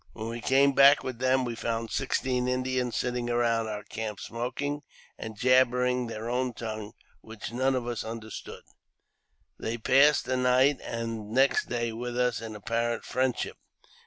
[0.13, 4.81] When we came back with them we found sixteen Indians, sitting around our camp smoking,
[5.15, 8.63] and jabbering their own tongue, which none of us understood.
[9.59, 13.57] They passed the night and next day with us in apparent friendship.